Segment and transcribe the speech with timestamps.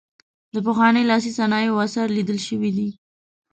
[0.53, 2.89] د پخوانیو لاسي صنایعو اثار لیدل شوي دي.